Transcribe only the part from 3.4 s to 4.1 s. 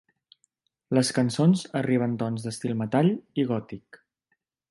i gòtic.